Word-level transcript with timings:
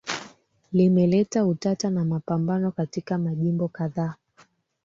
limeleta 0.71 1.45
utata 1.45 1.89
na 1.89 2.05
mapambano 2.05 2.71
katika 2.71 3.17
majimbo 3.17 3.67
kadhaa 3.67 4.15